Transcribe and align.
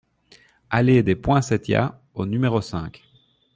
Allée 0.71 1.03
des 1.03 1.15
Poinsettias 1.15 1.95
au 2.15 2.25
numéro 2.25 2.59
cinq 2.59 3.03